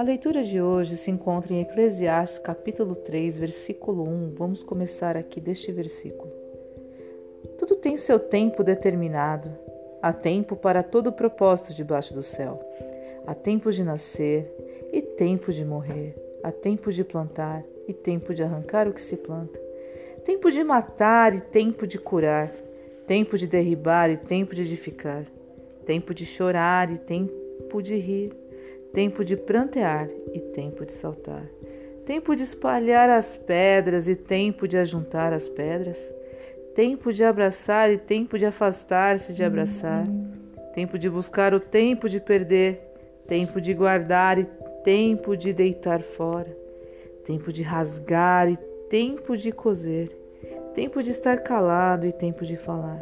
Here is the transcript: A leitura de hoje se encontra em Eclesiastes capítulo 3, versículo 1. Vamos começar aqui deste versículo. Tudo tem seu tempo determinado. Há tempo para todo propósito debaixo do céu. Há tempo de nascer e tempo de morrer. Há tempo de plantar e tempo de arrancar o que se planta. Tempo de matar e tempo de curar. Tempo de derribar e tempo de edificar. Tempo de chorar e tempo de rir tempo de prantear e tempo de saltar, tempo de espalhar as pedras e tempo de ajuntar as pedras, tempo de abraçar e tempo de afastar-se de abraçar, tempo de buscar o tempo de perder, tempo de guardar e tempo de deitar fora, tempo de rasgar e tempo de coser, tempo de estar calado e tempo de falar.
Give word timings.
A 0.00 0.02
leitura 0.02 0.42
de 0.42 0.62
hoje 0.62 0.96
se 0.96 1.10
encontra 1.10 1.52
em 1.52 1.60
Eclesiastes 1.60 2.38
capítulo 2.38 2.94
3, 2.94 3.36
versículo 3.36 4.02
1. 4.08 4.32
Vamos 4.34 4.62
começar 4.62 5.14
aqui 5.14 5.42
deste 5.42 5.70
versículo. 5.72 6.32
Tudo 7.58 7.76
tem 7.76 7.98
seu 7.98 8.18
tempo 8.18 8.64
determinado. 8.64 9.50
Há 10.00 10.10
tempo 10.10 10.56
para 10.56 10.82
todo 10.82 11.12
propósito 11.12 11.74
debaixo 11.74 12.14
do 12.14 12.22
céu. 12.22 12.58
Há 13.26 13.34
tempo 13.34 13.70
de 13.70 13.84
nascer 13.84 14.50
e 14.90 15.02
tempo 15.02 15.52
de 15.52 15.66
morrer. 15.66 16.16
Há 16.42 16.50
tempo 16.50 16.90
de 16.90 17.04
plantar 17.04 17.62
e 17.86 17.92
tempo 17.92 18.32
de 18.32 18.42
arrancar 18.42 18.88
o 18.88 18.94
que 18.94 19.02
se 19.02 19.18
planta. 19.18 19.60
Tempo 20.24 20.50
de 20.50 20.64
matar 20.64 21.34
e 21.34 21.42
tempo 21.42 21.86
de 21.86 21.98
curar. 21.98 22.50
Tempo 23.06 23.36
de 23.36 23.46
derribar 23.46 24.08
e 24.08 24.16
tempo 24.16 24.54
de 24.54 24.62
edificar. 24.62 25.26
Tempo 25.84 26.14
de 26.14 26.24
chorar 26.24 26.90
e 26.90 26.96
tempo 26.96 27.82
de 27.82 27.96
rir 27.96 28.49
tempo 28.92 29.24
de 29.24 29.36
prantear 29.36 30.08
e 30.34 30.40
tempo 30.40 30.84
de 30.84 30.92
saltar, 30.92 31.44
tempo 32.04 32.34
de 32.34 32.42
espalhar 32.42 33.08
as 33.08 33.36
pedras 33.36 34.08
e 34.08 34.16
tempo 34.16 34.66
de 34.66 34.76
ajuntar 34.76 35.32
as 35.32 35.48
pedras, 35.48 35.98
tempo 36.74 37.12
de 37.12 37.22
abraçar 37.22 37.90
e 37.92 37.98
tempo 37.98 38.38
de 38.38 38.46
afastar-se 38.46 39.32
de 39.32 39.44
abraçar, 39.44 40.04
tempo 40.74 40.98
de 40.98 41.08
buscar 41.08 41.54
o 41.54 41.60
tempo 41.60 42.08
de 42.08 42.20
perder, 42.20 42.80
tempo 43.26 43.60
de 43.60 43.72
guardar 43.74 44.38
e 44.38 44.46
tempo 44.84 45.36
de 45.36 45.52
deitar 45.52 46.02
fora, 46.02 46.56
tempo 47.24 47.52
de 47.52 47.62
rasgar 47.62 48.50
e 48.50 48.56
tempo 48.88 49.36
de 49.36 49.52
coser, 49.52 50.10
tempo 50.74 51.02
de 51.02 51.10
estar 51.10 51.42
calado 51.42 52.06
e 52.06 52.12
tempo 52.12 52.44
de 52.44 52.56
falar. 52.56 53.00